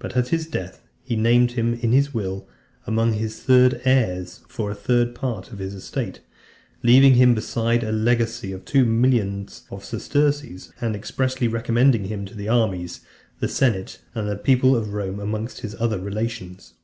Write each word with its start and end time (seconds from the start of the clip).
But 0.00 0.16
at 0.16 0.30
his 0.30 0.48
death, 0.48 0.82
he 1.04 1.14
named 1.14 1.52
him 1.52 1.74
in 1.74 1.92
his 1.92 2.12
will, 2.12 2.48
amongst 2.88 3.20
his 3.20 3.40
third 3.40 3.80
heirs, 3.84 4.40
for 4.48 4.68
a 4.72 4.74
third 4.74 5.14
part 5.14 5.52
of 5.52 5.60
his 5.60 5.74
estate; 5.74 6.18
leaving 6.82 7.14
him 7.14 7.36
besides 7.36 7.84
a 7.84 7.92
legacy 7.92 8.50
of 8.50 8.64
two 8.64 8.84
millions 8.84 9.62
of 9.70 9.84
sesterces, 9.84 10.72
and 10.80 10.96
expressly 10.96 11.46
recommending 11.46 12.06
him 12.06 12.26
to 12.26 12.34
the 12.34 12.48
armies, 12.48 13.02
the 13.38 13.46
senate 13.46 14.00
and 14.12 14.42
people 14.42 14.74
of 14.74 14.92
Rome, 14.92 15.20
amongst 15.20 15.60
his 15.60 15.76
other 15.76 16.00
relations. 16.00 16.74